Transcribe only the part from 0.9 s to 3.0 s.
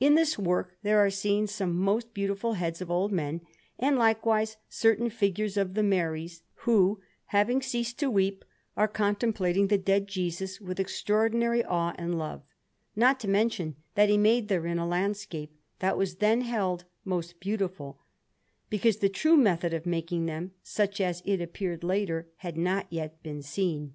are seen some most beautiful heads of